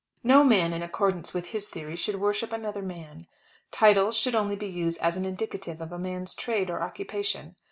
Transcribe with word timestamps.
No 0.23 0.43
man 0.43 0.73
in 0.73 0.81
accordance 0.81 1.31
with 1.31 1.49
his 1.49 1.67
theory 1.69 1.95
should 1.95 2.19
worship 2.19 2.51
another 2.51 2.81
man. 2.81 3.27
Titles 3.69 4.17
should 4.17 4.33
only 4.33 4.55
be 4.55 4.65
used 4.65 4.99
as 4.99 5.15
indicative 5.15 5.79
of 5.79 5.91
a 5.91 5.99
man's 5.99 6.33
trade 6.33 6.71
or 6.71 6.81
occupation. 6.81 7.55